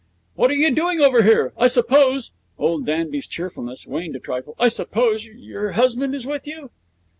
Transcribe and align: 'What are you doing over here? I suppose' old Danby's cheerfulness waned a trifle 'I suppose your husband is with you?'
'What 0.33 0.49
are 0.49 0.55
you 0.55 0.71
doing 0.71 0.99
over 0.99 1.21
here? 1.21 1.53
I 1.59 1.67
suppose' 1.67 2.31
old 2.57 2.87
Danby's 2.87 3.27
cheerfulness 3.27 3.85
waned 3.85 4.15
a 4.15 4.19
trifle 4.19 4.55
'I 4.59 4.69
suppose 4.69 5.25
your 5.27 5.73
husband 5.73 6.15
is 6.15 6.25
with 6.25 6.47
you?' 6.47 6.71